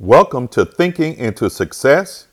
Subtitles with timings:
[0.00, 2.28] Welcome to Thinking into Success.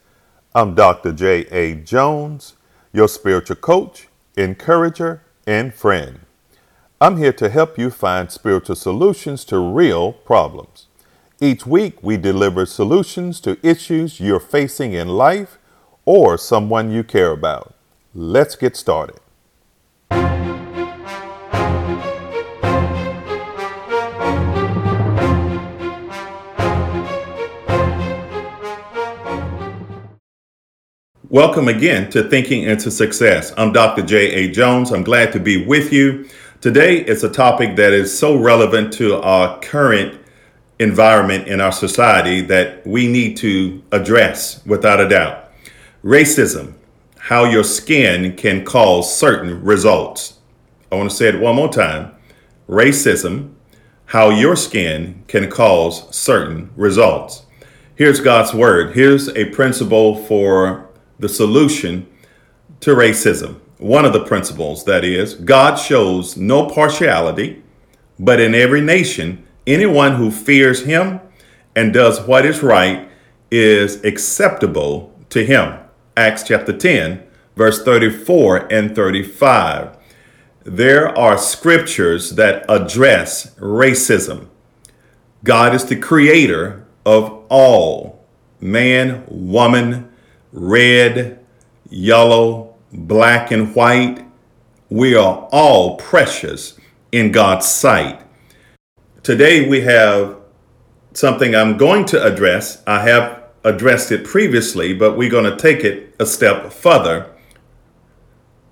[0.54, 1.12] I'm Dr.
[1.12, 1.74] J.A.
[1.74, 2.54] Jones,
[2.94, 4.08] your spiritual coach,
[4.38, 6.20] encourager, and friend.
[7.02, 10.86] I'm here to help you find spiritual solutions to real problems.
[11.42, 15.58] Each week, we deliver solutions to issues you're facing in life
[16.06, 17.74] or someone you care about.
[18.14, 19.20] Let's get started.
[31.30, 33.52] Welcome again to Thinking into Success.
[33.58, 34.04] I'm Dr.
[34.04, 34.52] J.A.
[34.52, 34.92] Jones.
[34.92, 36.30] I'm glad to be with you.
[36.62, 40.20] Today it's a topic that is so relevant to our current
[40.78, 45.52] environment in our society that we need to address without a doubt.
[46.04, 46.76] Racism,
[47.18, 50.40] how your skin can cause certain results.
[50.92, 52.14] I want to say it one more time.
[52.70, 53.54] Racism,
[54.06, 57.46] how your skin can cause certain results.
[57.96, 58.94] Here's God's word.
[58.94, 60.85] Here's a principle for
[61.20, 62.08] the solution
[62.82, 63.60] to racism.
[63.78, 67.64] One of the principles, that is, God shows no partiality,
[68.18, 71.20] but in every nation, anyone who fears him
[71.76, 73.10] and does what is right
[73.52, 75.80] is acceptable to him.
[76.16, 77.24] Acts chapter 10,
[77.56, 79.98] verse 34 and 35.
[80.64, 84.48] There are scriptures that address racism.
[85.44, 88.26] God is the creator of all
[88.60, 90.12] man, woman,
[90.56, 91.38] red,
[91.90, 94.26] yellow, black, and white.
[94.90, 96.80] We are all precious
[97.12, 98.22] in God's sight.
[99.22, 100.38] Today we have
[101.14, 102.82] something I'm going to address.
[102.88, 107.30] I have addressed it previously, but we're going to take it a step further.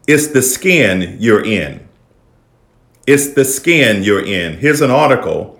[0.07, 1.87] It's the skin you're in.
[3.05, 4.57] It's the skin you're in.
[4.57, 5.59] Here's an article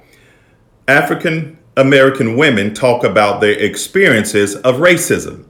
[0.87, 5.47] African American women talk about their experiences of racism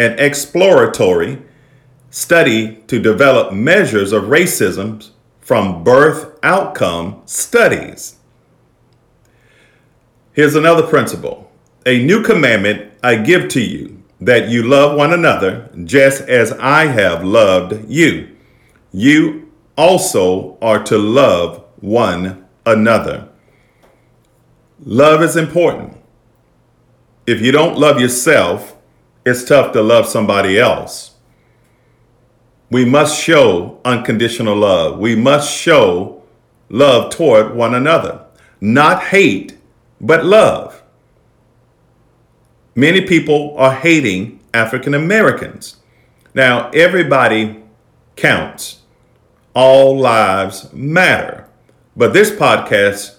[0.00, 1.42] an exploratory
[2.08, 8.16] study to develop measures of racism from birth outcome studies.
[10.32, 11.52] Here's another principle
[11.84, 16.86] A new commandment I give to you that you love one another just as I
[16.86, 18.34] have loved you.
[18.92, 23.28] You also are to love one another.
[24.82, 25.98] Love is important.
[27.26, 28.76] If you don't love yourself,
[29.24, 31.14] it's tough to love somebody else.
[32.70, 34.98] We must show unconditional love.
[34.98, 36.22] We must show
[36.68, 38.24] love toward one another,
[38.60, 39.58] not hate,
[40.00, 40.82] but love.
[42.74, 45.76] Many people are hating African Americans.
[46.32, 47.62] Now, everybody
[48.14, 48.80] counts,
[49.52, 51.48] all lives matter.
[51.96, 53.16] But this podcast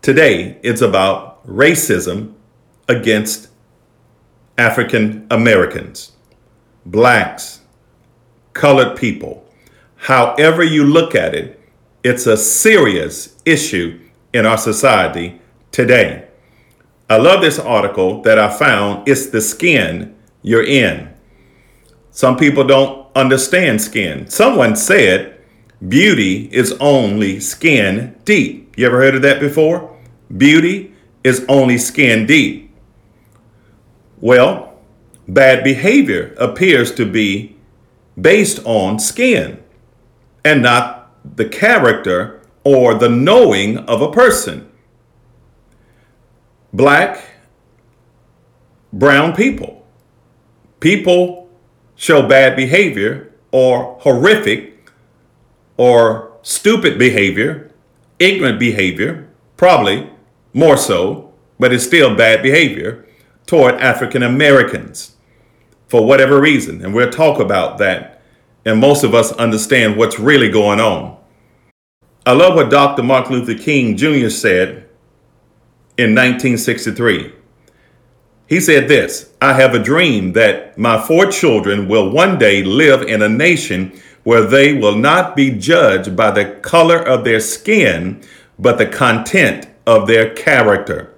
[0.00, 2.32] today is about racism
[2.88, 3.49] against
[4.60, 6.12] African Americans,
[6.84, 7.62] blacks,
[8.52, 9.42] colored people.
[9.96, 11.58] However, you look at it,
[12.04, 13.98] it's a serious issue
[14.34, 15.40] in our society
[15.72, 16.28] today.
[17.08, 19.08] I love this article that I found.
[19.08, 21.08] It's the skin you're in.
[22.10, 24.28] Some people don't understand skin.
[24.28, 25.40] Someone said
[25.88, 28.76] beauty is only skin deep.
[28.76, 29.98] You ever heard of that before?
[30.36, 30.92] Beauty
[31.24, 32.69] is only skin deep.
[34.20, 34.74] Well,
[35.26, 37.56] bad behavior appears to be
[38.20, 39.62] based on skin
[40.44, 44.70] and not the character or the knowing of a person.
[46.72, 47.24] Black,
[48.92, 49.86] brown people.
[50.80, 51.48] People
[51.96, 54.90] show bad behavior or horrific
[55.76, 57.70] or stupid behavior,
[58.18, 60.10] ignorant behavior, probably
[60.52, 63.06] more so, but it's still bad behavior
[63.50, 65.16] toward African Americans
[65.88, 66.84] for whatever reason.
[66.84, 68.22] And we'll talk about that.
[68.64, 71.18] And most of us understand what's really going on.
[72.24, 73.02] I love what Dr.
[73.02, 74.28] Martin Luther King Jr.
[74.28, 74.88] said
[75.98, 77.32] in 1963.
[78.46, 83.02] He said this I have a dream that my four children will one day live
[83.02, 88.22] in a nation where they will not be judged by the color of their skin,
[88.60, 91.09] but the content of their character.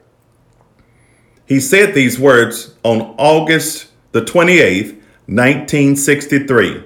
[1.47, 4.95] He said these words on August the 28th,
[5.27, 6.85] 1963.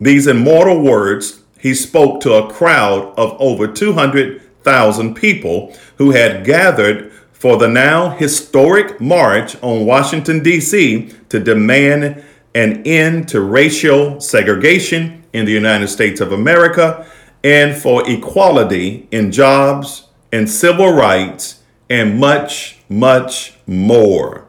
[0.00, 7.10] These immortal words he spoke to a crowd of over 200,000 people who had gathered
[7.32, 11.10] for the now historic march on Washington, D.C.
[11.30, 12.22] to demand
[12.54, 17.06] an end to racial segregation in the United States of America
[17.42, 24.48] and for equality in jobs and civil rights and much much more.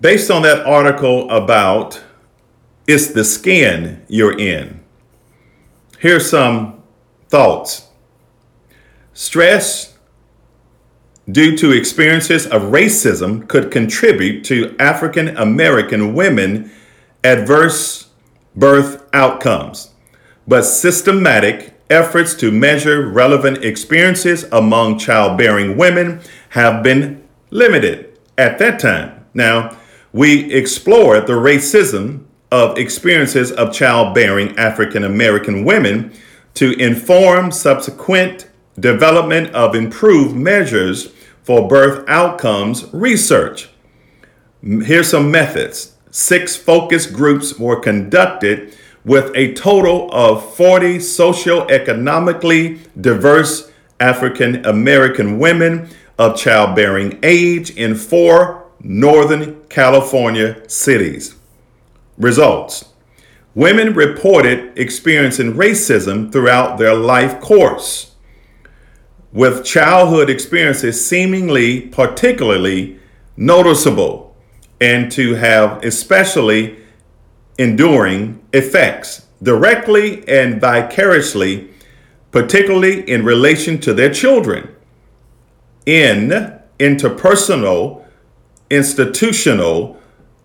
[0.00, 2.02] Based on that article about
[2.86, 4.80] it's the skin you're in,
[5.98, 6.82] here's some
[7.28, 7.86] thoughts.
[9.12, 9.98] Stress
[11.30, 16.70] due to experiences of racism could contribute to African American women
[17.22, 18.08] adverse
[18.56, 19.90] birth outcomes,
[20.48, 26.20] but systematic efforts to measure relevant experiences among childbearing women
[26.50, 29.24] have been limited at that time.
[29.34, 29.76] Now,
[30.12, 36.12] we explored the racism of experiences of childbearing African American women
[36.54, 38.48] to inform subsequent
[38.78, 41.12] development of improved measures
[41.42, 43.68] for birth outcomes research.
[44.62, 45.94] Here's some methods.
[46.10, 55.88] Six focus groups were conducted with a total of 40 socioeconomically diverse African American women
[56.18, 61.34] of childbearing age in four Northern California cities.
[62.18, 62.86] Results
[63.54, 68.14] Women reported experiencing racism throughout their life course,
[69.32, 73.00] with childhood experiences seemingly particularly
[73.36, 74.36] noticeable
[74.80, 76.79] and to have especially
[77.60, 81.68] enduring effects directly and vicariously,
[82.30, 84.66] particularly in relation to their children,
[85.84, 88.02] in interpersonal,
[88.70, 90.00] institutional,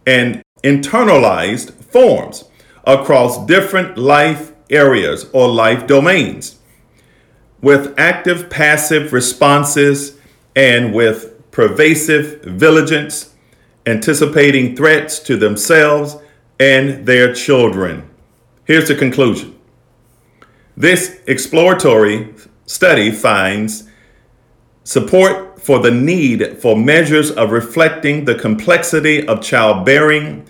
[0.06, 2.44] and internalized forms
[2.84, 6.60] across different life areas or life domains,
[7.62, 10.20] with active passive responses
[10.54, 13.34] and with pervasive vigilance,
[13.86, 16.18] anticipating threats to themselves
[16.60, 18.10] and their children.
[18.66, 19.56] Here's the conclusion
[20.78, 22.34] this exploratory
[22.66, 23.90] study finds
[24.84, 30.48] support for the need for measures of reflecting the complexity of childbearing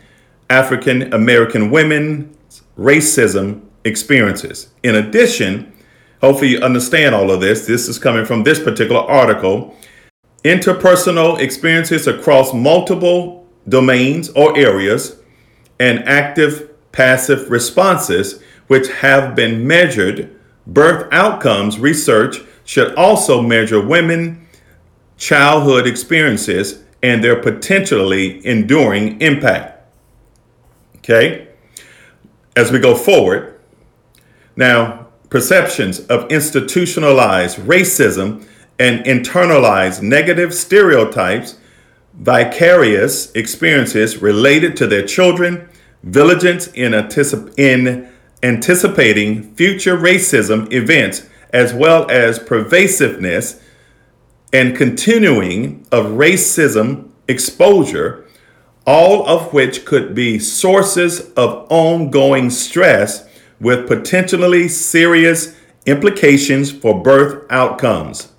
[0.50, 4.70] African American women's racism experiences.
[4.84, 5.74] In addition,
[6.22, 7.66] hopefully you understand all of this.
[7.66, 9.76] This is coming from this particular article.
[10.44, 15.18] Interpersonal experiences across multiple domains or areas
[15.80, 20.34] and active passive responses, which have been measured,
[20.66, 24.48] birth outcomes research should also measure women
[25.18, 29.88] childhood experiences and their potentially enduring impact.
[30.98, 31.50] Okay?
[32.56, 33.60] As we go forward,
[34.56, 38.48] now perceptions of institutionalized racism
[38.80, 41.58] and internalized negative stereotypes
[42.18, 45.70] vicarious experiences related to their children,
[46.04, 48.10] vigilance in, anticip- in
[48.42, 53.62] anticipating future racism events, as well as pervasiveness
[54.54, 58.26] and continuing of racism exposure,
[58.86, 63.28] all of which could be sources of ongoing stress
[63.60, 68.32] with potentially serious implications for birth outcomes.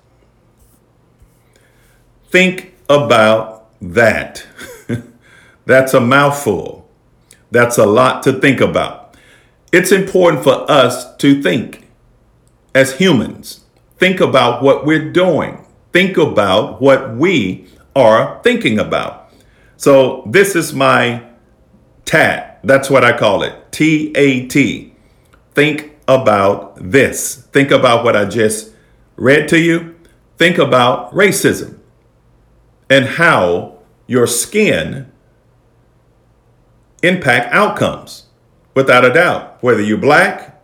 [2.29, 4.45] Think about that.
[5.65, 6.89] That's a mouthful.
[7.51, 9.15] That's a lot to think about.
[9.71, 11.87] It's important for us to think
[12.73, 13.61] as humans.
[13.97, 15.65] Think about what we're doing.
[15.91, 19.31] Think about what we are thinking about.
[19.77, 21.23] So, this is my
[22.05, 22.59] TAT.
[22.63, 24.93] That's what I call it T A T.
[25.53, 27.47] Think about this.
[27.51, 28.71] Think about what I just
[29.15, 29.95] read to you.
[30.37, 31.76] Think about racism
[32.89, 33.77] and how
[34.07, 35.11] your skin
[37.03, 38.27] impact outcomes
[38.73, 39.61] without a doubt.
[39.61, 40.61] Whether you're black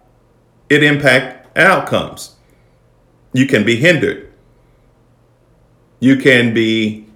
[0.69, 2.35] it impact outcomes.
[3.33, 4.31] You can be hindered.
[5.99, 7.07] You can be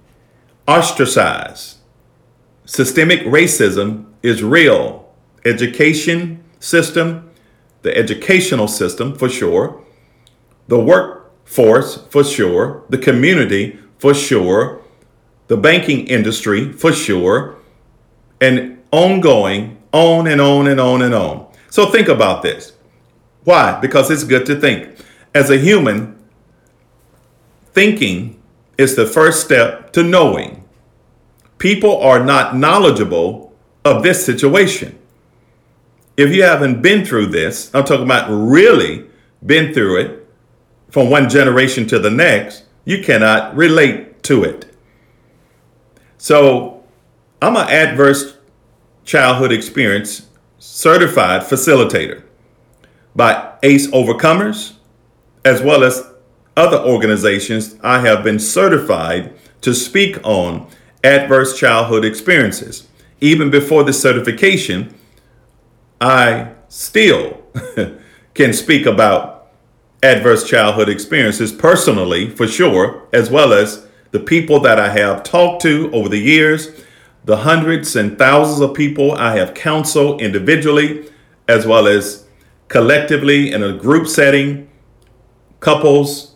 [0.66, 1.78] ostracized.
[2.64, 5.12] Systemic racism is real.
[5.44, 7.28] Education system
[7.82, 9.82] the educational system for sure.
[10.66, 12.84] The workforce for sure.
[12.88, 14.82] The community for sure
[15.48, 17.56] the banking industry for sure,
[18.40, 21.46] and ongoing, on and on and on and on.
[21.70, 22.72] So think about this.
[23.44, 23.78] Why?
[23.80, 24.96] Because it's good to think.
[25.34, 26.18] As a human,
[27.72, 28.40] thinking
[28.76, 30.64] is the first step to knowing.
[31.58, 33.52] People are not knowledgeable
[33.84, 34.98] of this situation.
[36.16, 39.06] If you haven't been through this, I'm talking about really
[39.44, 40.28] been through it
[40.90, 44.74] from one generation to the next, you cannot relate to it.
[46.18, 46.82] So
[47.40, 48.36] I'm an adverse
[49.04, 50.26] childhood experience
[50.58, 52.22] certified facilitator
[53.14, 54.74] by ACE Overcomers,
[55.44, 56.04] as well as
[56.56, 60.68] other organizations, I have been certified to speak on
[61.04, 62.88] adverse childhood experiences.
[63.20, 64.92] Even before the certification,
[66.00, 67.42] I still
[68.34, 69.48] can speak about
[70.02, 75.62] adverse childhood experiences personally, for sure, as well as the people that I have talked
[75.62, 76.84] to over the years,
[77.24, 81.10] the hundreds and thousands of people I have counseled individually,
[81.46, 82.26] as well as
[82.68, 84.70] collectively in a group setting,
[85.60, 86.34] couples,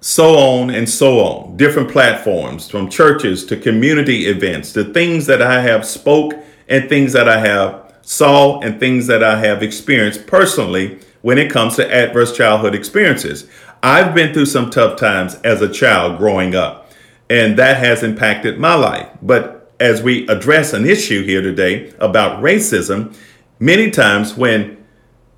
[0.00, 1.56] so on and so on.
[1.56, 6.34] Different platforms, from churches to community events, the things that I have spoke
[6.68, 11.50] and things that I have saw and things that I have experienced personally when it
[11.50, 13.48] comes to adverse childhood experiences.
[13.82, 16.92] I've been through some tough times as a child growing up,
[17.30, 19.08] and that has impacted my life.
[19.22, 23.16] But as we address an issue here today about racism,
[23.58, 24.84] many times when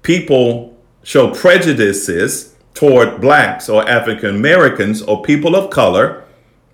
[0.03, 6.25] people show prejudices toward blacks or African Americans or people of color,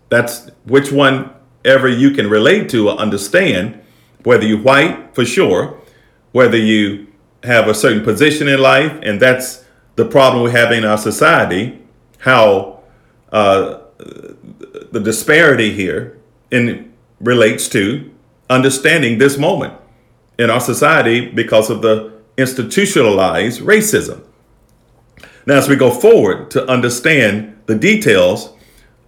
[0.08, 1.30] that's which one
[1.66, 3.78] ever you can relate to or understand,
[4.22, 5.78] whether you're white for sure,
[6.30, 7.11] whether you
[7.44, 9.64] have a certain position in life, and that's
[9.96, 11.78] the problem we have in our society,
[12.18, 12.80] how
[13.32, 13.80] uh,
[14.90, 16.18] the disparity here
[16.50, 18.10] in relates to
[18.50, 19.74] understanding this moment
[20.38, 24.22] in our society because of the institutionalized racism.
[25.46, 28.52] Now, as we go forward to understand the details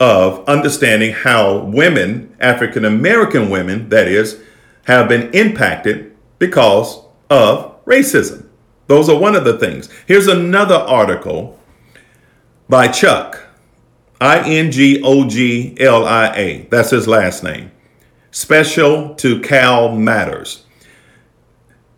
[0.00, 4.40] of understanding how women, African American women, that is,
[4.84, 7.00] have been impacted because
[7.30, 8.48] of racism.
[8.86, 9.88] Those are one of the things.
[10.06, 11.58] Here's another article
[12.68, 13.40] by Chuck,
[14.20, 16.66] I N G O G L I A.
[16.70, 17.70] That's his last name.
[18.30, 20.64] Special to Cal Matters.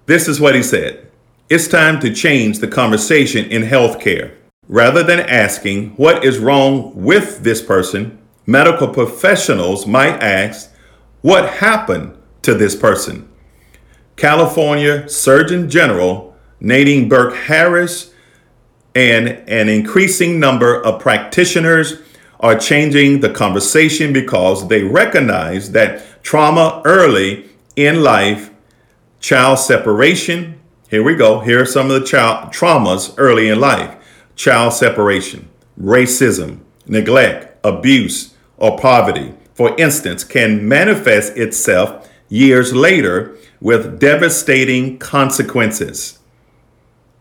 [0.07, 1.09] This is what he said
[1.49, 4.35] It's time to change the conversation in healthcare.
[4.69, 10.73] Rather than asking what is wrong with this person, medical professionals might ask,
[11.23, 13.29] What happened to this person?
[14.17, 18.13] California Surgeon General Nadine Burke Harris
[18.95, 22.01] and an increasing number of practitioners
[22.41, 28.51] are changing the conversation because they recognize that trauma early in life,
[29.21, 30.59] child separation,
[30.89, 33.95] here we go, here are some of the child traumas early in life
[34.35, 35.49] child separation,
[35.81, 46.19] racism, neglect, abuse, or poverty, for instance, can manifest itself years later with devastating consequences.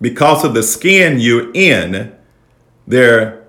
[0.01, 2.13] Because of the skin you're in,
[2.87, 3.45] there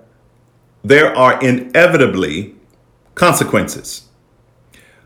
[0.83, 2.55] there are inevitably
[3.15, 4.07] consequences.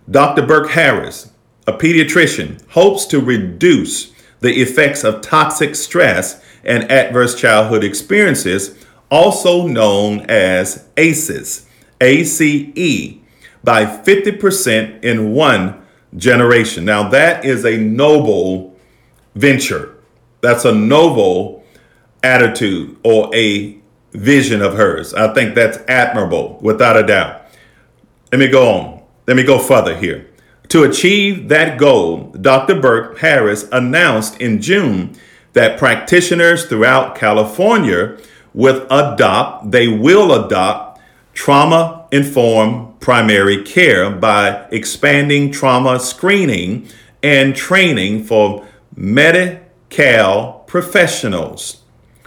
[0.10, 0.46] Dr.
[0.46, 1.32] Burke Harris,
[1.66, 4.12] a pediatrician, hopes to reduce
[4.42, 8.76] the effects of toxic stress and adverse childhood experiences,
[9.10, 11.66] also known as ACEs,
[12.00, 13.18] ACE,
[13.64, 15.81] by 50% in one
[16.18, 16.86] generation.
[16.86, 18.75] Now, that is a noble
[19.36, 19.96] venture.
[20.41, 21.63] That's a noble
[22.24, 23.77] attitude or a
[24.12, 25.13] vision of hers.
[25.13, 27.46] I think that's admirable, without a doubt.
[28.32, 29.03] Let me go on.
[29.27, 30.30] Let me go further here.
[30.70, 32.80] To achieve that goal, Dr.
[32.80, 35.15] Burke Harris announced in June
[35.53, 38.18] that practitioners throughout California
[38.53, 41.01] will adopt, they will adopt
[41.34, 46.88] trauma informed primary care by expanding trauma screening
[47.24, 48.65] and training for
[48.96, 51.82] Medi-Cal professionals.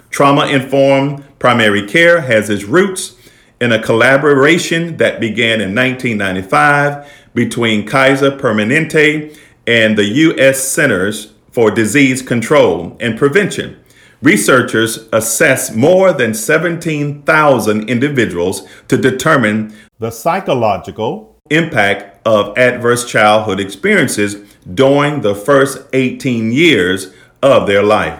[0.09, 3.15] Trauma informed primary care has its roots
[3.61, 9.37] in a collaboration that began in 1995 between Kaiser Permanente
[9.67, 10.63] and the U.S.
[10.63, 13.77] Centers for Disease Control and Prevention.
[14.21, 24.35] Researchers assess more than 17,000 individuals to determine the psychological impact of adverse childhood experiences
[24.73, 28.19] during the first 18 years of their life.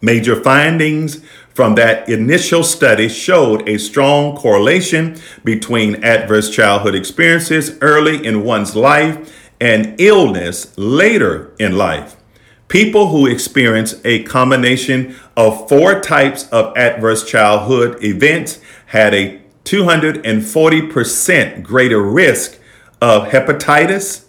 [0.00, 8.24] Major findings from that initial study showed a strong correlation between adverse childhood experiences early
[8.24, 12.17] in one's life and illness later in life.
[12.68, 21.62] People who experience a combination of four types of adverse childhood events had a 240%
[21.62, 22.58] greater risk
[23.00, 24.24] of hepatitis,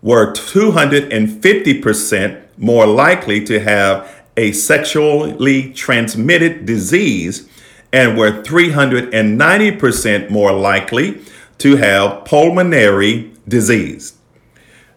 [0.00, 7.48] were 250% more likely to have a sexually transmitted disease
[7.92, 11.20] and were 390% more likely
[11.58, 14.14] to have pulmonary disease.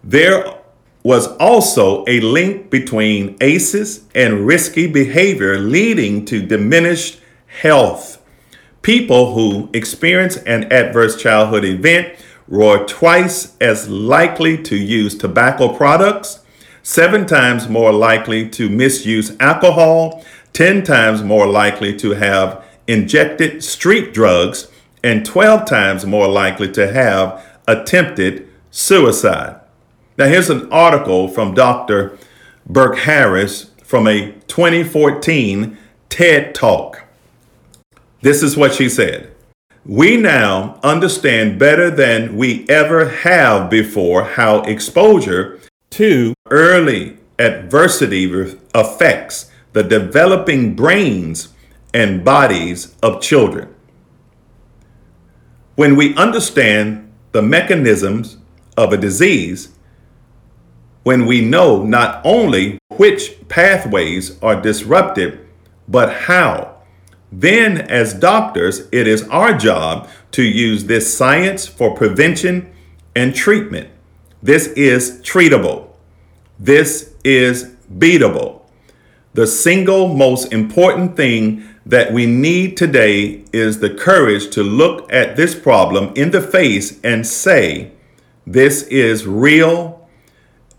[0.04, 0.59] There
[1.04, 8.20] was also a link between ACEs and risky behavior leading to diminished health
[8.82, 12.14] People who experience an adverse childhood event
[12.48, 16.40] were twice as likely to use tobacco products,
[16.82, 24.14] seven times more likely to misuse alcohol, 10 times more likely to have injected street
[24.14, 24.72] drugs,
[25.04, 29.59] and 12 times more likely to have attempted suicide.
[30.20, 32.18] Now, here's an article from Dr.
[32.68, 35.78] Burke Harris from a 2014
[36.10, 37.06] TED Talk.
[38.22, 39.34] This is what she said.
[39.86, 45.62] We now understand better than we ever have before how exposure
[45.92, 48.30] to early adversity
[48.76, 51.54] affects the developing brains
[51.94, 53.74] and bodies of children.
[55.76, 58.36] When we understand the mechanisms
[58.76, 59.70] of a disease,
[61.04, 65.40] when we know not only which pathways are disrupted,
[65.88, 66.76] but how,
[67.32, 72.72] then as doctors, it is our job to use this science for prevention
[73.16, 73.90] and treatment.
[74.42, 75.90] This is treatable.
[76.60, 78.62] This is beatable.
[79.34, 85.36] The single most important thing that we need today is the courage to look at
[85.36, 87.92] this problem in the face and say,
[88.46, 89.99] This is real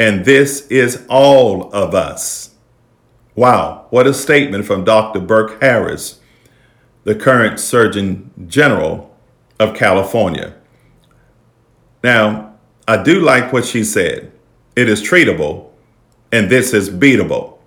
[0.00, 2.54] and this is all of us.
[3.34, 5.20] Wow, what a statement from Dr.
[5.20, 6.20] Burke Harris,
[7.04, 9.14] the current Surgeon General
[9.58, 10.54] of California.
[12.02, 12.54] Now,
[12.88, 14.32] I do like what she said.
[14.74, 15.68] It is treatable,
[16.32, 17.58] and this is beatable,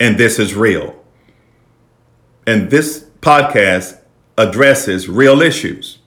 [0.00, 1.04] and this is real.
[2.46, 4.00] And this podcast
[4.38, 5.98] addresses real issues.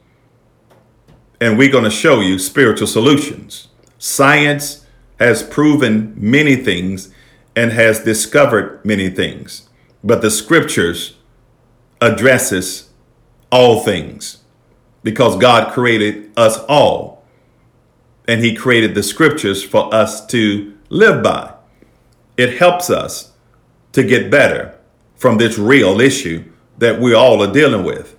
[1.40, 3.68] And we're going to show you spiritual solutions.
[4.00, 4.85] Science
[5.19, 7.13] has proven many things
[7.55, 9.69] and has discovered many things,
[10.03, 11.15] but the scriptures
[12.01, 12.89] addresses
[13.51, 14.39] all things
[15.03, 17.24] because God created us all
[18.27, 21.54] and he created the scriptures for us to live by.
[22.38, 23.32] It helps us
[23.93, 24.78] to get better
[25.15, 26.43] from this real issue
[26.78, 28.17] that we all are dealing with.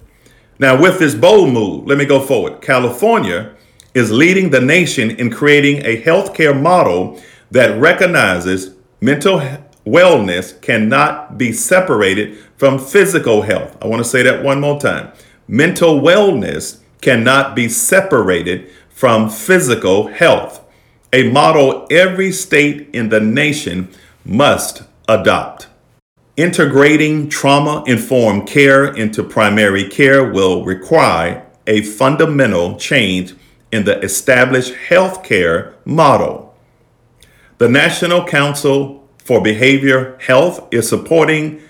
[0.59, 2.63] Now, with this bold move, let me go forward.
[2.63, 3.56] California
[3.97, 7.19] is leading the nation in creating a healthcare model
[7.51, 9.41] that recognizes mental
[9.87, 13.75] wellness cannot be separated from physical health.
[13.81, 15.13] I want to say that one more time.
[15.49, 20.63] Mental wellness cannot be separated from physical health,
[21.15, 23.89] a model every state in the nation
[24.27, 25.69] must adopt.
[26.37, 33.35] Integrating trauma informed care into primary care will require a fundamental change
[33.77, 36.57] in the established healthcare model.
[37.59, 41.61] The National Council for Behavior Health is supporting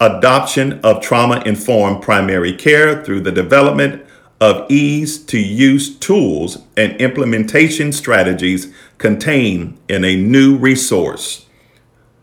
[0.00, 4.02] adoption of trauma informed primary care through the development
[4.40, 11.46] of ease to use tools and implementation strategies contained in a new resource.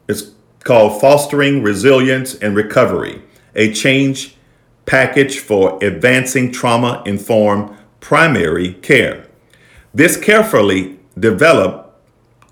[0.08, 0.32] It's
[0.63, 3.21] called Fostering Resilience and Recovery,
[3.56, 4.36] a change
[4.86, 9.26] package for advancing trauma informed primary care.
[9.94, 11.89] This carefully developed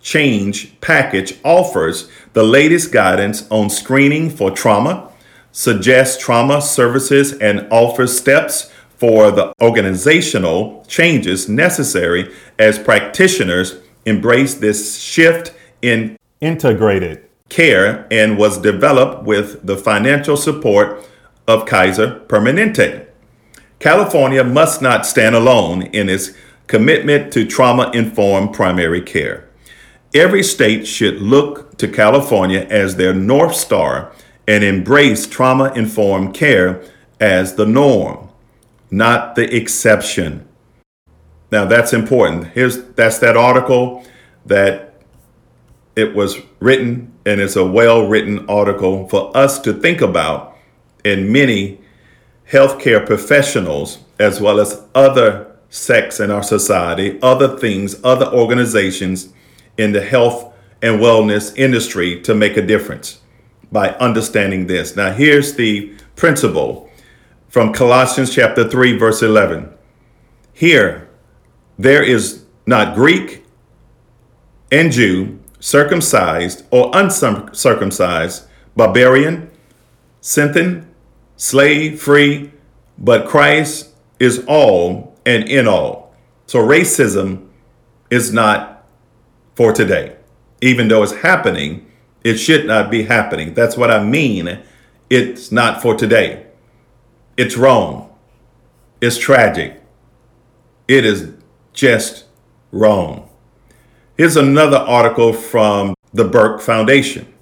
[0.01, 5.11] change package offers the latest guidance on screening for trauma,
[5.51, 14.97] suggests trauma services, and offers steps for the organizational changes necessary as practitioners embrace this
[14.99, 21.05] shift in integrated care and was developed with the financial support
[21.45, 23.10] of Kaiser Permanente.
[23.81, 26.31] California must not stand alone in its
[26.67, 29.49] commitment to trauma informed primary care.
[30.13, 34.13] Every state should look to California as their North Star
[34.47, 36.83] and embrace trauma informed care
[37.19, 38.29] as the norm,
[38.91, 40.47] not the exception.
[41.51, 42.49] Now that's important.
[42.49, 44.05] Here's that's that article
[44.45, 45.01] that
[45.95, 50.55] it was written, and it's a well written article for us to think about,
[51.03, 51.80] and many
[52.51, 59.29] healthcare professionals, as well as other sects in our society, other things, other organizations
[59.77, 63.21] in the health and wellness industry to make a difference
[63.71, 64.97] by understanding this.
[64.97, 66.89] Now, here's the principle
[67.47, 69.69] from Colossians chapter 3, verse 11.
[70.53, 71.09] Here,
[71.79, 73.45] there is not Greek
[74.71, 78.43] and Jew, circumcised or uncircumcised,
[78.75, 79.49] barbarian,
[80.19, 80.90] Scythian,
[81.41, 82.51] slave, free,
[82.99, 86.13] but Christ is all and in all.
[86.45, 87.47] So racism
[88.11, 88.85] is not
[89.55, 90.17] for today.
[90.61, 91.87] Even though it's happening,
[92.23, 93.55] it should not be happening.
[93.55, 94.59] That's what I mean.
[95.09, 96.45] It's not for today.
[97.37, 98.15] It's wrong.
[99.01, 99.81] It's tragic.
[100.87, 101.33] It is
[101.73, 102.25] just
[102.71, 103.27] wrong.
[104.15, 107.33] Here's another article from the Burke Foundation.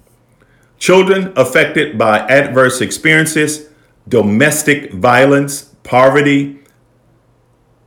[0.78, 3.66] Children affected by adverse experiences,
[4.10, 6.58] domestic violence, poverty,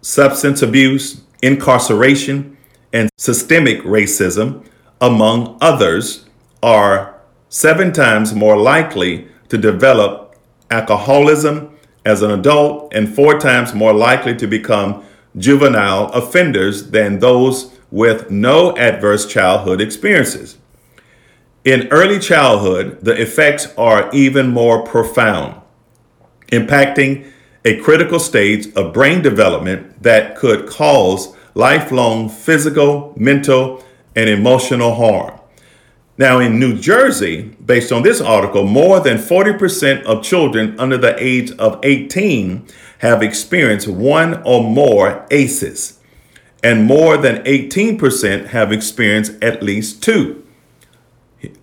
[0.01, 2.57] substance abuse, incarceration,
[2.93, 4.65] and systemic racism,
[5.01, 6.25] among others,
[6.62, 10.36] are seven times more likely to develop
[10.71, 11.69] alcoholism
[12.05, 15.03] as an adult and four times more likely to become
[15.38, 20.57] juvenile offenders than those with no adverse childhood experiences.
[21.63, 25.62] In early childhood, the effects are even more profound,
[26.53, 27.31] impacting
[27.65, 33.83] a critical stage of brain development that could cause lifelong physical, mental,
[34.15, 35.39] and emotional harm.
[36.17, 41.15] Now, in New Jersey, based on this article, more than 40% of children under the
[41.21, 42.67] age of 18
[42.99, 45.99] have experienced one or more ACEs,
[46.63, 50.43] and more than 18% have experienced at least two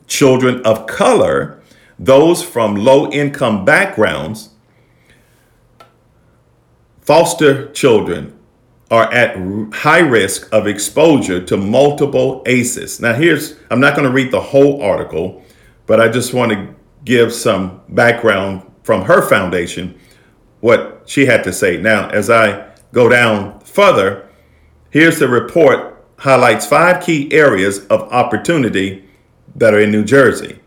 [0.07, 1.63] children of color,
[1.99, 4.51] those from low income backgrounds,
[7.11, 8.39] foster children
[8.89, 9.37] are at
[9.75, 13.01] high risk of exposure to multiple ACEs.
[13.01, 15.43] Now, here's, I'm not going to read the whole article,
[15.87, 16.73] but I just want to
[17.05, 19.99] give some background from her foundation,
[20.61, 21.79] what she had to say.
[21.79, 24.29] Now, as I go down further,
[24.91, 29.05] here's the report highlights five key areas of opportunity
[29.57, 30.61] that are in New Jersey.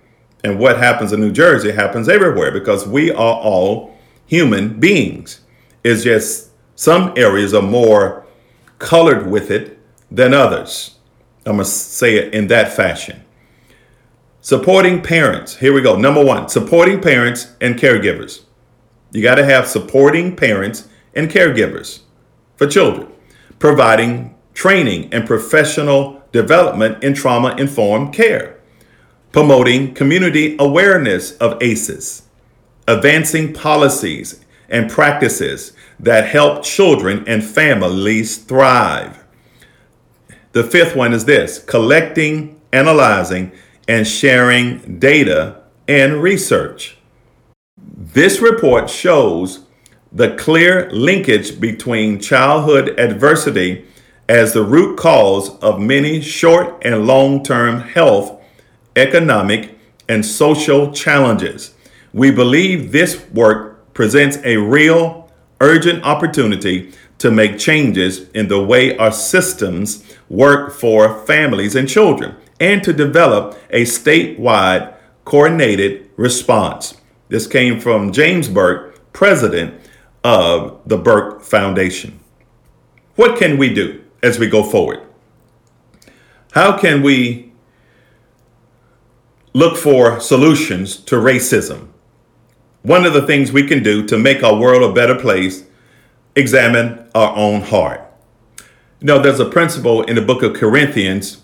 [0.43, 5.39] And what happens in New Jersey happens everywhere because we are all human beings.
[5.83, 8.25] It's just some areas are more
[8.79, 9.79] colored with it
[10.11, 10.95] than others.
[11.45, 13.23] I'm going to say it in that fashion.
[14.41, 15.57] Supporting parents.
[15.57, 15.95] Here we go.
[15.95, 18.43] Number one, supporting parents and caregivers.
[19.11, 22.01] You got to have supporting parents and caregivers
[22.55, 23.07] for children,
[23.59, 28.53] providing training and professional development in trauma informed care
[29.33, 32.21] promoting community awareness of ACEs,
[32.87, 34.42] advancing policies
[34.73, 39.23] and practices that help children and families thrive.
[40.51, 43.53] The fifth one is this collecting, analyzing,
[43.87, 46.97] and sharing data and research.
[47.77, 49.65] This report shows
[50.11, 53.85] the clear linkage between childhood adversity
[54.27, 58.41] as the root cause of many short and long term health
[58.95, 61.73] economic, and social challenges.
[62.13, 68.97] We believe this work presents a real, urgent opportunity to make changes in the way
[68.97, 74.93] our systems work for families and children and to develop a statewide
[75.25, 76.99] coordinated response.
[77.29, 79.79] This came from James Burke, president
[80.23, 82.19] of the Burke Foundation.
[83.15, 85.01] What can we do as we go forward?
[86.51, 87.53] How can we
[89.53, 91.89] look for solutions to racism.
[92.83, 95.65] One of the things we can do to make our world a better place,
[96.35, 98.01] examine our own heart.
[98.99, 101.41] You know, there's a principle in the book of Corinthians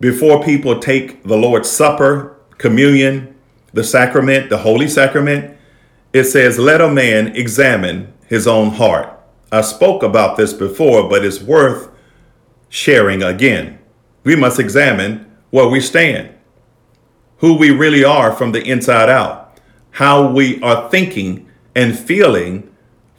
[0.00, 3.34] before people take the Lord's Supper, communion,
[3.72, 5.56] the sacrament, the holy sacrament,
[6.12, 9.08] it says, Let a man examine his own heart.
[9.52, 11.90] I spoke about this before, but it's worth
[12.68, 13.78] sharing again.
[14.24, 16.34] We must examine where we stand
[17.40, 19.39] who we really are from the inside out,
[20.00, 22.66] how we are thinking and feeling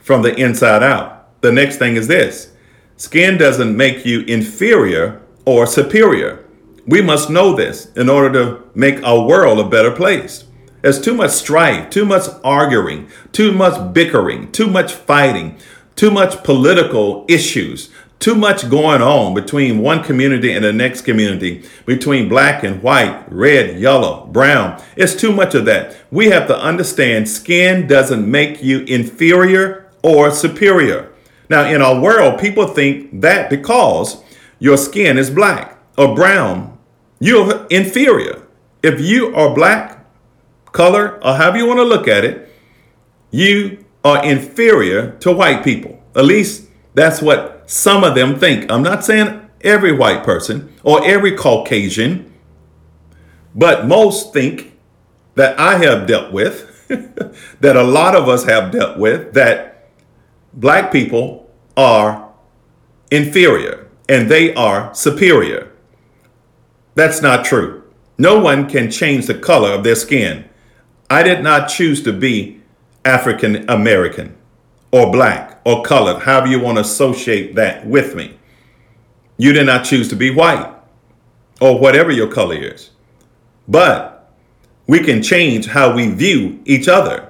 [0.00, 1.40] from the inside out.
[1.40, 2.54] The next thing is this
[2.96, 6.44] skin doesn't make you inferior or superior.
[6.84, 10.44] We must know this in order to make our world a better place.
[10.80, 15.58] There's too much strife, too much arguing, too much bickering, too much fighting,
[15.94, 17.90] too much political issues,
[18.22, 23.24] too much going on between one community and the next community, between black and white,
[23.28, 24.80] red, yellow, brown.
[24.96, 25.96] It's too much of that.
[26.12, 31.12] We have to understand skin doesn't make you inferior or superior.
[31.50, 34.22] Now, in our world, people think that because
[34.60, 36.78] your skin is black or brown,
[37.18, 38.46] you're inferior.
[38.84, 40.06] If you are black,
[40.70, 42.48] color, or however you want to look at it,
[43.32, 46.00] you are inferior to white people.
[46.14, 48.70] At least that's what some of them think.
[48.70, 52.30] I'm not saying every white person or every Caucasian,
[53.54, 54.78] but most think
[55.36, 56.86] that I have dealt with,
[57.60, 59.88] that a lot of us have dealt with, that
[60.52, 62.30] black people are
[63.10, 65.72] inferior and they are superior.
[66.94, 67.84] That's not true.
[68.18, 70.44] No one can change the color of their skin.
[71.08, 72.60] I did not choose to be
[73.02, 74.36] African American
[74.92, 75.51] or black.
[75.64, 78.38] Or colored, however you want to associate that with me.
[79.36, 80.72] You did not choose to be white
[81.60, 82.90] or whatever your color is.
[83.68, 84.32] But
[84.86, 87.28] we can change how we view each other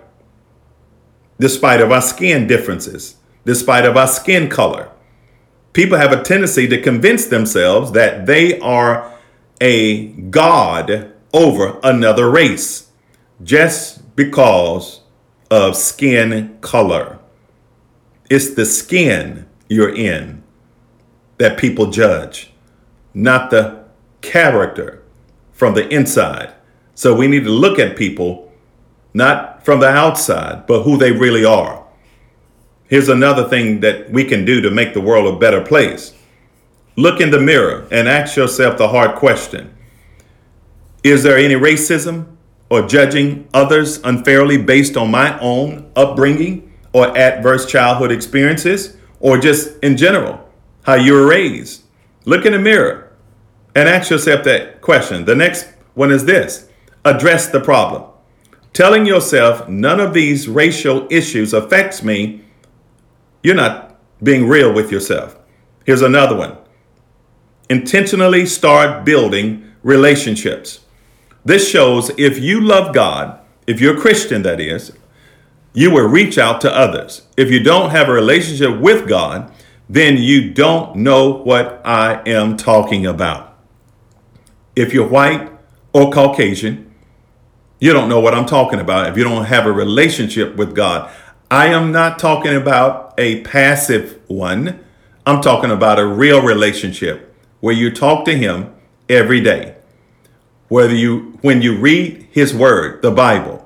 [1.39, 4.89] despite of our skin differences, despite of our skin color.
[5.73, 9.13] People have a tendency to convince themselves that they are
[9.61, 12.91] a god over another race
[13.43, 15.01] just because
[15.51, 17.19] of skin color.
[18.35, 20.43] It's the skin you're in
[21.37, 22.51] that people judge,
[23.13, 23.85] not the
[24.23, 25.03] character
[25.53, 26.55] from the inside.
[26.95, 28.51] So we need to look at people
[29.13, 31.85] not from the outside, but who they really are.
[32.89, 36.15] Here's another thing that we can do to make the world a better place.
[36.97, 39.77] Look in the mirror and ask yourself the hard question
[41.05, 42.35] Is there any racism
[42.71, 49.79] or judging others unfairly based on my own upbringing or adverse childhood experiences or just
[49.83, 50.49] in general,
[50.83, 51.83] how you were raised?
[52.25, 53.13] Look in the mirror
[53.75, 55.25] and ask yourself that question.
[55.25, 56.69] The next one is this
[57.05, 58.05] address the problem.
[58.73, 62.43] Telling yourself none of these racial issues affects me,
[63.43, 65.37] you're not being real with yourself.
[65.85, 66.57] Here's another one
[67.69, 70.81] intentionally start building relationships.
[71.45, 74.93] This shows if you love God, if you're a Christian, that is,
[75.73, 77.23] you will reach out to others.
[77.37, 79.53] If you don't have a relationship with God,
[79.89, 83.57] then you don't know what I am talking about.
[84.77, 85.51] If you're white
[85.93, 86.93] or Caucasian,
[87.79, 91.11] you don't know what I'm talking about if you don't have a relationship with God.
[91.51, 94.83] I am not talking about a passive one.
[95.27, 98.75] I'm talking about a real relationship where you talk to him
[99.09, 99.77] every day.
[100.69, 103.62] Whether you when you read his word, the Bible,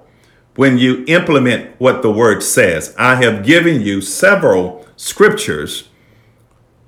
[0.57, 2.95] when you implement what the word says.
[2.99, 5.88] I have given you several scriptures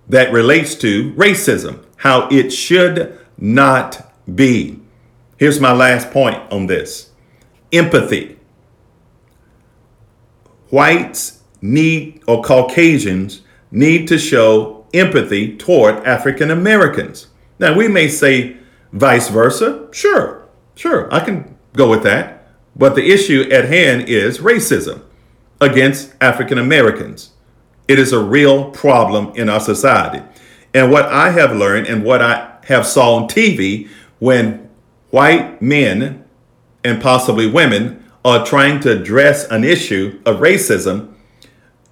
[0.09, 4.81] that relates to racism, how it should not be.
[5.37, 7.11] Here's my last point on this.
[7.73, 8.39] Empathy.
[10.71, 17.29] Whites need or Caucasians need to show empathy toward African Americans.
[17.59, 18.57] Now, we may say
[18.93, 19.89] vice versa.
[19.93, 22.38] Sure, sure, I can go with that.
[22.79, 25.03] But the issue at hand is racism
[25.61, 27.33] against African Americans.
[27.88, 30.23] It is a real problem in our society.
[30.73, 33.88] And what I have learned and what I have saw on TV
[34.21, 34.69] when
[35.11, 36.25] white men
[36.85, 41.14] and possibly women are trying to address an issue of racism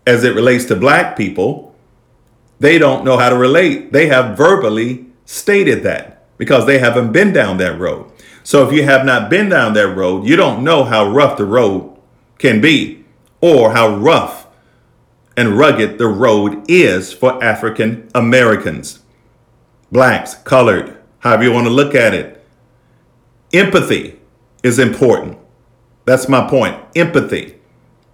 [0.07, 1.75] as it relates to black people,
[2.61, 3.93] they don't know how to relate.
[3.93, 8.11] They have verbally stated that because they haven't been down that road.
[8.47, 11.45] So if you have not been down that road, you don't know how rough the
[11.45, 11.99] road
[12.39, 13.05] can be
[13.41, 14.47] or how rough
[15.37, 19.01] and rugged the road is for African Americans,
[19.91, 22.47] blacks, colored, however you want to look at it.
[23.53, 24.21] Empathy
[24.63, 25.37] is important.
[26.05, 26.81] That's my point.
[26.95, 27.57] Empathy.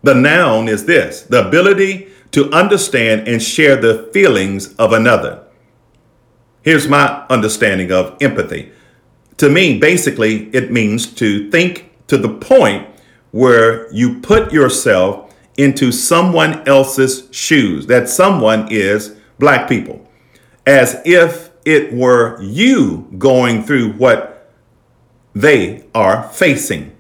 [0.02, 5.44] The noun is this the ability to understand and share the feelings of another.
[6.62, 8.72] Here's my understanding of empathy.
[9.42, 12.87] To me, basically, it means to think to the point
[13.33, 17.88] where you put yourself into someone else's shoes.
[17.88, 20.09] That someone is black people,
[20.64, 24.48] as if it were you going through what
[25.35, 26.92] they are facing.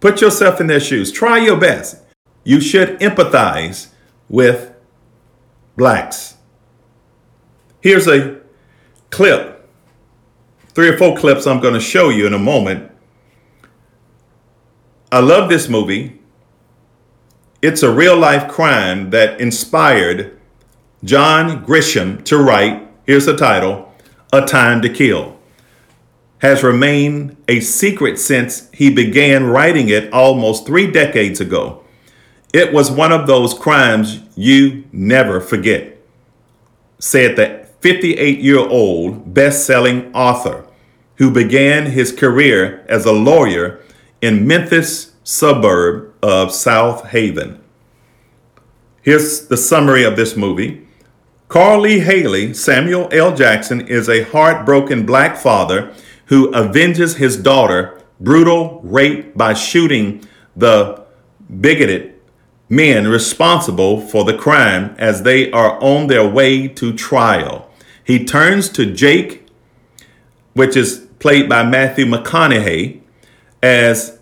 [0.00, 1.12] Put yourself in their shoes.
[1.12, 1.98] Try your best.
[2.44, 3.88] You should empathize
[4.30, 4.74] with
[5.76, 6.36] blacks.
[7.82, 8.40] Here's a
[9.10, 9.51] clip,
[10.74, 12.90] three or four clips I'm going to show you in a moment.
[15.10, 16.20] I love this movie.
[17.60, 20.38] It's a real life crime that inspired
[21.04, 23.92] John Grisham to write, here's the title,
[24.32, 25.38] A Time to Kill.
[26.38, 31.84] Has remained a secret since he began writing it almost three decades ago.
[32.52, 35.98] It was one of those crimes you never forget,
[36.98, 40.64] said the 58 year old best selling author
[41.16, 43.80] who began his career as a lawyer
[44.20, 47.58] in Memphis suburb of Southaven.
[49.02, 50.86] Here's the summary of this movie.
[51.48, 53.34] Carl Lee Hailey, Samuel L.
[53.34, 55.92] Jackson, is a heartbroken black father
[56.26, 61.04] who avenges his daughter brutal rape by shooting the
[61.60, 62.14] bigoted
[62.68, 67.68] men responsible for the crime as they are on their way to trial.
[68.04, 69.46] He turns to Jake,
[70.54, 73.00] which is played by Matthew McConaughey,
[73.62, 74.18] as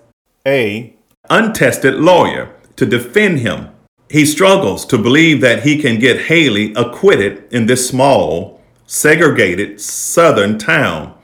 [0.47, 0.95] a
[1.29, 3.69] untested lawyer to defend him.
[4.11, 10.59] he struggles to believe that he can get Hailey acquitted in this small, segregated southern
[10.59, 11.15] town.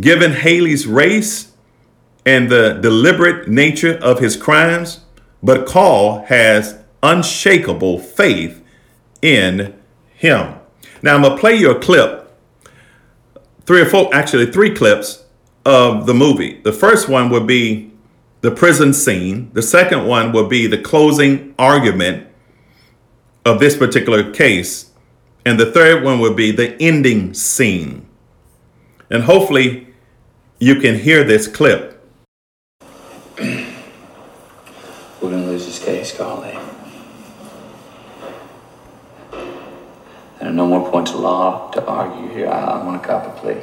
[0.00, 1.52] Given Hailey's race
[2.24, 5.00] and the deliberate nature of his crimes,
[5.42, 8.62] but Carl has unshakable faith
[9.20, 9.74] in
[10.14, 10.54] him.
[11.02, 12.32] Now I'm gonna play you a clip,
[13.66, 15.24] three or four, actually three clips
[15.64, 16.60] of the movie.
[16.62, 17.90] The first one would be
[18.40, 19.50] the prison scene.
[19.52, 22.28] The second one would be the closing argument
[23.44, 24.90] of this particular case.
[25.44, 28.06] And the third one would be the ending scene.
[29.10, 29.88] And hopefully
[30.58, 32.00] you can hear this clip.
[33.38, 33.66] We're
[35.20, 36.58] gonna lose this case, Carl Lee.
[40.40, 42.48] There are no more points of law to argue here.
[42.48, 43.62] I, I want to cop a plea.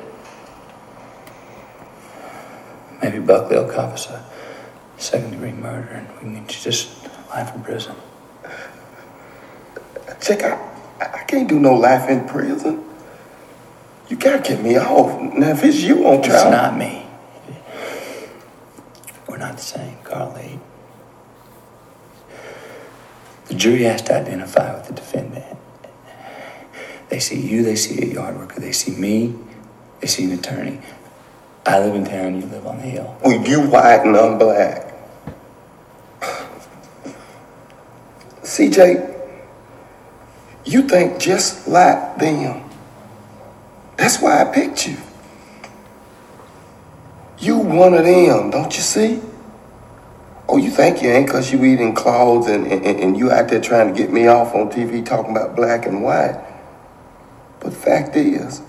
[3.02, 4.26] Maybe Buckley will cop us a
[4.98, 7.96] second degree murder and we get you just life in prison.
[10.22, 10.60] Check out.
[11.00, 12.84] I can't do no life in prison.
[14.10, 15.22] You gotta get me off.
[15.22, 16.48] Now, if it's you on trial.
[16.48, 17.06] It's not me.
[19.28, 20.60] We're not the same, Carl Lee.
[23.46, 25.59] The jury has to identify with the defendant.
[27.10, 29.36] They see you, they see a yard worker, they see me,
[30.00, 30.80] they see an attorney.
[31.66, 33.18] I live in town, you live on the hill.
[33.24, 34.94] Well, you white and I'm black.
[38.44, 39.16] CJ,
[40.66, 42.70] you think just like them.
[43.98, 44.98] That's why I picked you.
[47.40, 49.22] You one of them, don't you see?
[50.48, 53.62] Oh, you think you ain't because you eating clothes and, and, and you out there
[53.62, 56.44] trying to get me off on TV talking about black and white.
[57.60, 58.62] But fact is,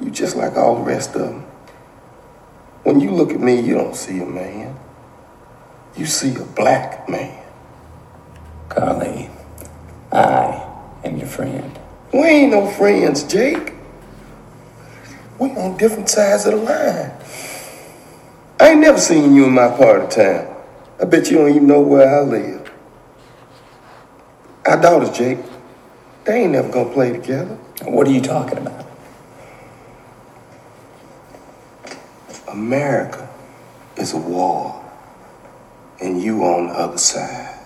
[0.00, 1.46] you just like all the rest of them.
[2.84, 4.76] When you look at me, you don't see a man.
[5.96, 7.38] You see a black man.
[8.68, 9.30] Carl Lee,
[10.10, 10.66] I
[11.04, 11.78] am your friend.
[12.12, 13.74] We ain't no friends, Jake.
[15.38, 17.12] We on different sides of the line.
[18.60, 20.56] I ain't never seen you in my part of town.
[21.00, 22.70] I bet you don't even know where I live.
[24.64, 25.38] Our daughters, Jake,
[26.24, 27.56] they ain't never gonna play together.
[27.84, 28.86] What are you talking about?
[32.48, 33.28] America
[33.96, 34.84] is a war,
[36.00, 37.58] and you on the other side.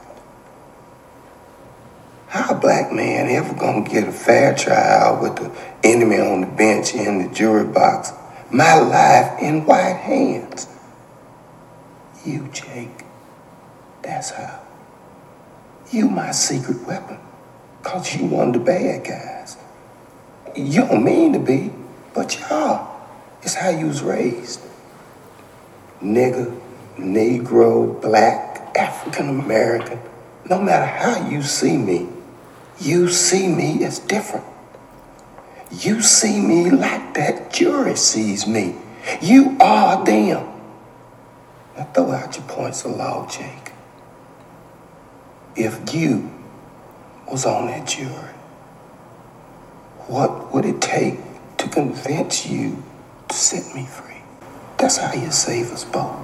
[2.28, 5.50] How a black man ever gonna get a fair trial with the
[5.82, 8.12] enemy on the bench in the jury box?
[8.50, 10.68] My life in white hands.
[12.24, 13.04] You, Jake,
[14.02, 14.60] that's how.
[15.92, 17.18] You my secret weapon,
[17.86, 19.56] cause you one of the bad guys.
[20.56, 21.70] You don't mean to be,
[22.14, 22.94] but y'all.
[23.42, 24.60] It's how you was raised
[26.02, 26.58] nigger,
[26.96, 30.00] Negro, black, African American,
[30.48, 32.08] no matter how you see me,
[32.80, 34.44] you see me as different.
[35.70, 38.76] You see me like that jury sees me.
[39.20, 40.46] You are them.
[41.76, 43.72] Now throw out your points of law, Jake.
[45.56, 46.30] If you
[47.30, 48.34] was on that jury,
[50.06, 51.18] what would it take
[51.58, 52.82] to convince you
[53.28, 54.22] to set me free?
[54.78, 56.16] That's how you save us both.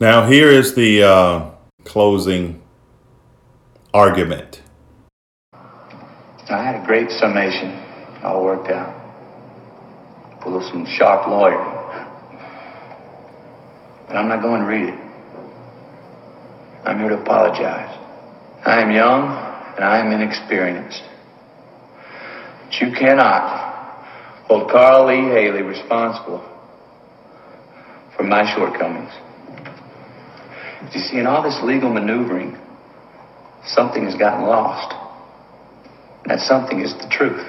[0.00, 1.50] Now, here is the uh,
[1.84, 2.62] closing
[3.92, 4.62] argument.
[5.52, 7.78] I had a great summation,
[8.22, 8.94] all worked out.
[10.42, 11.64] Full of some sharp lawyer.
[14.06, 15.00] But I'm not going to read it.
[16.84, 18.01] I'm here to apologize.
[18.64, 19.24] I am young
[19.76, 21.02] and I am inexperienced.
[22.64, 24.06] But you cannot
[24.46, 26.40] hold Carl Lee Hailey responsible
[28.16, 29.10] for my shortcomings.
[30.94, 32.56] You see, in all this legal maneuvering,
[33.66, 34.94] something has gotten lost.
[36.26, 37.44] That something is the truth.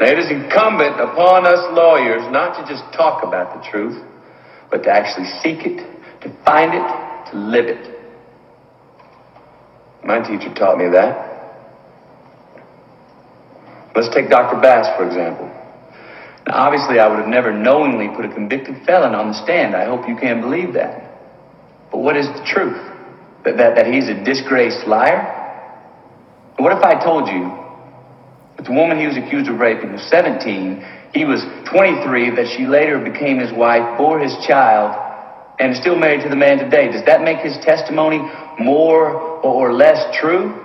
[0.00, 4.00] Now, it is incumbent upon us lawyers not to just talk about the truth,
[4.70, 5.78] but to actually seek it,
[6.22, 7.98] to find it, to live it.
[10.04, 11.28] My teacher taught me that.
[13.94, 14.60] Let's take Dr.
[14.60, 15.46] Bass, for example.
[16.46, 19.74] Now, obviously, I would have never knowingly put a convicted felon on the stand.
[19.74, 21.20] I hope you can't believe that.
[21.90, 22.78] But what is the truth?
[23.44, 25.34] That, that, that he's a disgraced liar?
[26.58, 27.52] What if I told you
[28.56, 31.40] that the woman he was accused of raping was 17, he was
[31.70, 34.94] 23, that she later became his wife, bore his child,
[35.58, 36.90] and is still married to the man today?
[36.90, 38.18] Does that make his testimony
[38.58, 39.10] more
[39.42, 40.64] or less true?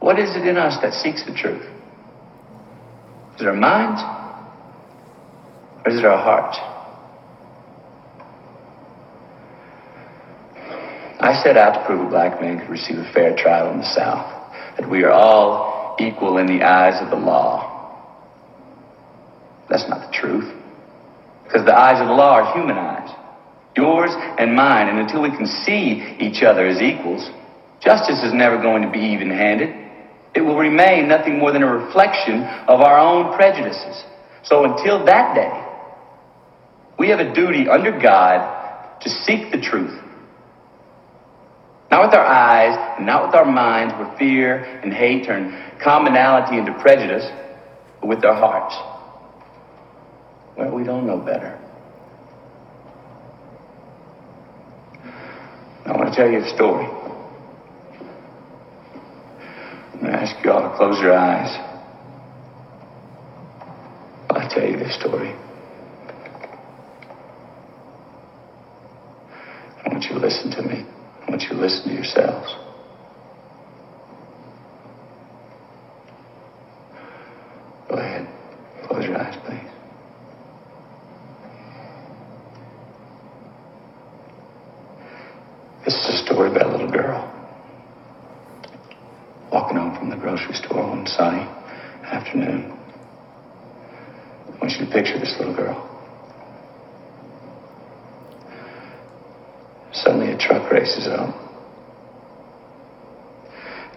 [0.00, 1.66] What is it in us that seeks the truth?
[3.34, 4.00] Is it our minds
[5.84, 6.56] Or is it our heart?
[11.20, 13.84] I set out to prove a black man could receive a fair trial in the
[13.84, 14.37] South,
[14.78, 17.74] that we are all equal in the eyes of the law.
[19.68, 20.54] That's not the truth.
[21.44, 23.10] Because the eyes of the law are human eyes,
[23.76, 27.28] yours and mine, and until we can see each other as equals,
[27.80, 29.74] justice is never going to be even handed.
[30.34, 34.04] It will remain nothing more than a reflection of our own prejudices.
[34.44, 35.64] So until that day,
[36.98, 39.98] we have a duty under God to seek the truth
[41.90, 46.58] not with our eyes, and not with our minds, where fear and hate turn commonality
[46.58, 47.24] into prejudice,
[48.00, 48.76] but with our hearts.
[50.56, 51.58] Well, we don't know better.
[55.86, 56.84] I want to tell you a story.
[59.94, 61.56] I'm going to ask you all to close your eyes.
[64.30, 65.34] I'll tell you this story.
[69.84, 70.84] I want you to listen to me.
[71.28, 72.56] I want you to listen to yourselves.
[77.90, 78.26] Go ahead.
[78.86, 79.60] Close your eyes, please.
[85.84, 87.30] This is a story about a little girl
[89.52, 91.46] walking home from the grocery store one sunny
[92.04, 92.72] afternoon.
[94.46, 95.84] I want you to picture this little girl.
[99.92, 101.34] Suddenly a truck races up.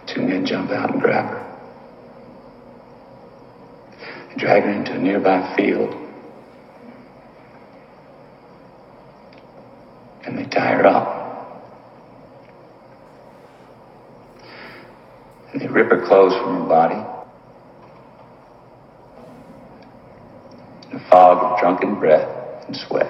[0.08, 1.48] Two men jump out and grab her.
[4.30, 5.94] They drag her into a nearby field.
[10.26, 11.64] And they tie her up.
[15.54, 16.96] And they rip her clothes from her body.
[20.94, 23.10] A fog of drunken breath and sweat.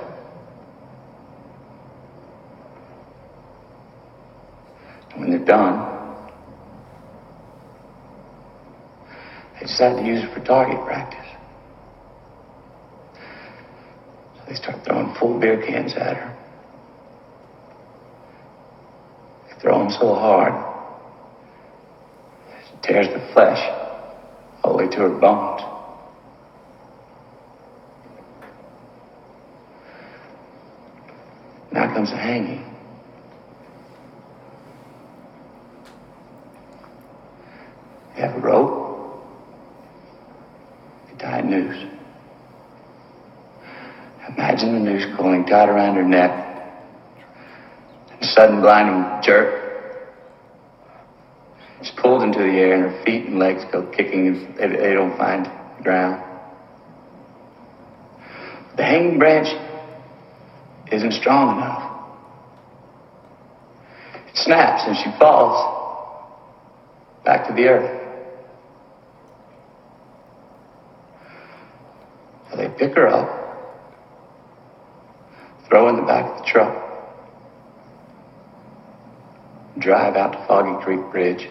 [5.16, 6.16] When they're done,
[9.56, 11.18] they decide to use it for target practice.
[14.36, 16.38] So they start throwing full beer cans at her.
[19.48, 20.71] They throw them so hard,
[22.92, 23.60] tears the flesh
[24.64, 25.62] all the way to her bones.
[31.72, 32.66] Now comes the hanging.
[38.16, 39.24] You have a rope.
[41.10, 41.86] You tie a noose.
[44.36, 46.32] Imagine the noose pulling tight around her neck.
[48.20, 49.61] A sudden blinding jerk.
[52.02, 55.16] Pulled into the air and her feet and legs go kicking and they, they don't
[55.20, 56.24] find the ground.
[58.76, 59.48] The hanging branch
[60.92, 61.92] isn't strong enough.
[64.28, 65.78] It snaps and she falls
[67.24, 68.02] back to the earth.
[72.50, 73.30] So they pick her up,
[75.70, 76.76] throw in the back of the truck,
[79.78, 81.48] drive out to Foggy Creek Bridge,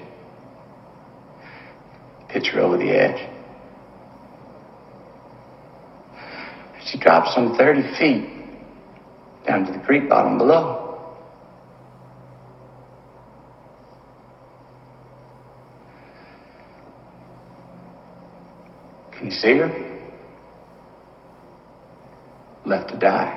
[2.33, 3.29] pitch her over the edge.
[6.87, 8.31] She drops some 30 feet
[9.47, 10.87] down to the creek bottom below.
[19.13, 19.87] Can you see her?
[22.65, 23.37] Left to die.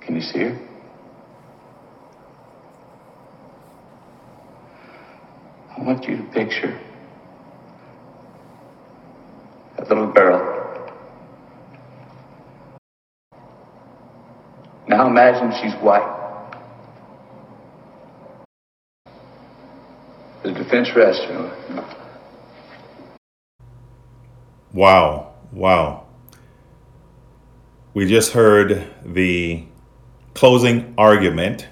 [0.00, 0.67] Can you see her?
[5.88, 6.78] Want you to picture
[9.78, 10.92] a little girl.
[14.86, 16.04] Now imagine she's white.
[20.42, 21.54] The defense restroom.
[24.74, 25.32] Wow.
[25.52, 26.06] Wow.
[27.94, 29.64] We just heard the
[30.34, 31.66] closing argument,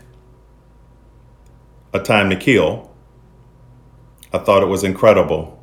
[1.93, 2.96] A Time to Kill.
[4.37, 5.59] I thought it was incredible.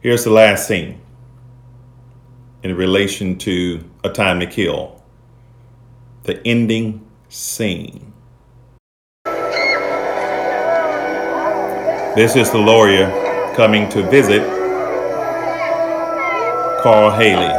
[0.00, 1.02] Here's the last scene
[2.62, 5.02] in relation to A Time to Kill,
[6.22, 8.14] the ending scene.
[12.16, 13.10] This is the lawyer
[13.54, 14.42] coming to visit
[16.82, 17.52] Carl Hailey.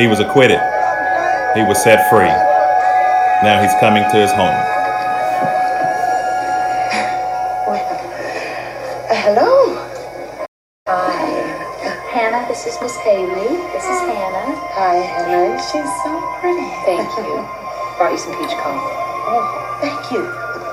[0.00, 0.60] He was acquitted.
[1.56, 2.30] He was set free.
[3.42, 4.71] Now he's coming to his home.
[17.14, 17.44] Thank you.
[17.98, 18.80] Brought you some peach coffee.
[19.28, 19.44] Oh,
[19.82, 20.24] thank you.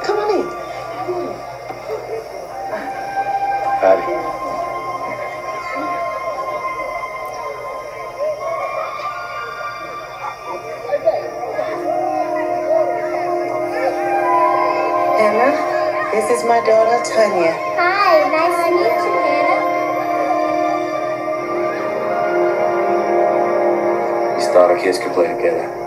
[0.06, 0.48] Come on in.
[3.82, 4.04] Howdy.
[15.20, 15.54] Hannah,
[16.12, 17.52] this is my daughter, Tonya.
[17.76, 19.60] Hi, nice to meet you, Hannah.
[24.40, 25.79] Just thought our kids could play together.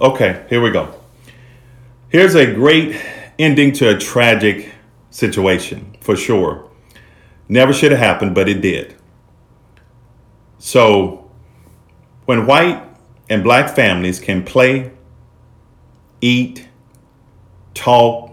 [0.00, 0.94] Okay, here we go.
[2.08, 3.00] Here's a great
[3.36, 4.72] ending to a tragic
[5.10, 6.70] situation, for sure.
[7.48, 8.94] Never should have happened, but it did.
[10.58, 11.28] So,
[12.26, 12.80] when white
[13.28, 14.92] and black families can play,
[16.20, 16.68] eat,
[17.74, 18.30] talk,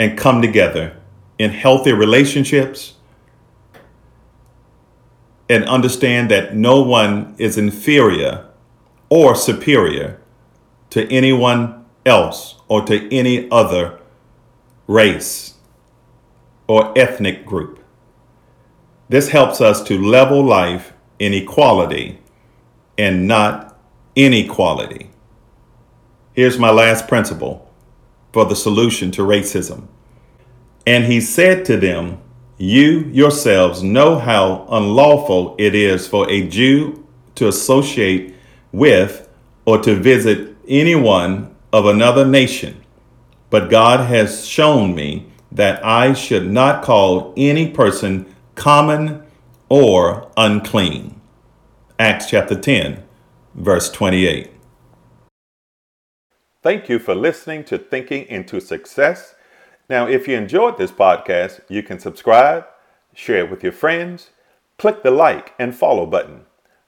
[0.00, 0.96] and come together
[1.38, 2.94] in healthy relationships,
[5.48, 8.47] and understand that no one is inferior
[9.08, 10.20] or superior
[10.90, 13.98] to anyone else or to any other
[14.86, 15.54] race
[16.66, 17.82] or ethnic group.
[19.08, 22.18] This helps us to level life in equality
[22.96, 23.78] and not
[24.14, 25.10] inequality.
[26.32, 27.70] Here's my last principle
[28.32, 29.88] for the solution to racism.
[30.86, 32.20] And he said to them,
[32.58, 37.06] You yourselves know how unlawful it is for a Jew
[37.36, 38.34] to associate
[38.72, 39.28] with
[39.64, 42.82] or to visit anyone of another nation.
[43.50, 49.24] But God has shown me that I should not call any person common
[49.68, 51.20] or unclean.
[51.98, 53.02] Acts chapter 10,
[53.54, 54.50] verse 28.
[56.62, 59.34] Thank you for listening to Thinking into Success.
[59.88, 62.66] Now, if you enjoyed this podcast, you can subscribe,
[63.14, 64.30] share it with your friends,
[64.76, 66.42] click the like and follow button,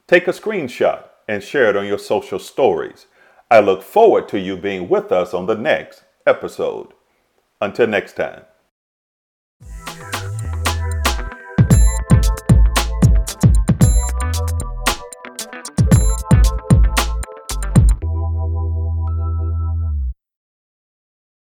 [0.07, 3.07] take a screenshot and share it on your social stories.
[3.51, 6.93] I look forward to you being with us on the next episode.
[7.61, 8.45] Until next time.